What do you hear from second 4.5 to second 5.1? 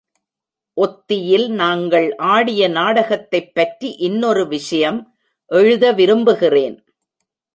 விஷயம்